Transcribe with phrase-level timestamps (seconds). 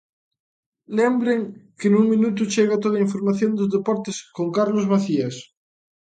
[0.97, 1.41] Lembren
[1.79, 5.35] que nun minuto chega toda a información dos deportes con Carlos Macías.